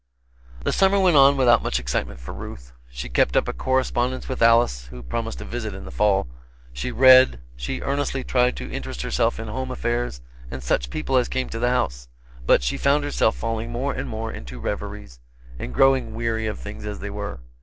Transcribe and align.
The 0.63 0.73
summer 0.73 0.99
went 0.99 1.15
on 1.15 1.37
without 1.37 1.61
much 1.61 1.79
excitement 1.79 2.19
for 2.19 2.33
Ruth. 2.33 2.73
She 2.89 3.07
kept 3.07 3.37
up 3.37 3.47
a 3.47 3.53
correspondence 3.53 4.27
with 4.27 4.41
Alice, 4.41 4.87
who 4.87 5.03
promised 5.03 5.39
a 5.41 5.45
visit 5.45 5.75
in 5.75 5.85
the 5.85 5.91
fall, 5.91 6.25
she 6.73 6.89
read, 6.91 7.39
she 7.55 7.81
earnestly 7.83 8.23
tried 8.23 8.57
to 8.57 8.71
interest 8.71 9.03
herself 9.03 9.39
in 9.39 9.47
home 9.47 9.69
affairs 9.69 10.19
and 10.49 10.63
such 10.63 10.89
people 10.89 11.17
as 11.17 11.27
came 11.29 11.49
to 11.49 11.59
the 11.59 11.69
house; 11.69 12.07
but 12.47 12.63
she 12.63 12.77
found 12.77 13.03
herself 13.03 13.35
falling 13.35 13.71
more 13.71 13.93
and 13.93 14.09
more 14.09 14.31
into 14.31 14.59
reveries, 14.59 15.19
and 15.59 15.71
growing 15.71 16.15
weary 16.15 16.47
of 16.47 16.57
things 16.57 16.83
as 16.83 16.97
they 16.97 17.11
were. 17.11 17.37